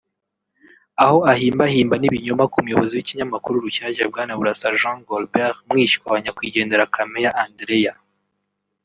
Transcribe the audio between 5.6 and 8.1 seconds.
mwishywa wa Nyakwigendera Kameya Andreya